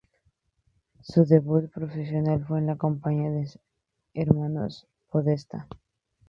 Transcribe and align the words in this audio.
Su 1.03 1.25
debut 1.25 1.69
profesional 1.69 2.43
fue 2.47 2.57
en 2.57 2.65
la 2.65 2.75
compañía 2.75 3.29
de 3.29 3.43
los 3.43 3.59
hermanos 4.15 4.87
Podestá. 5.11 5.67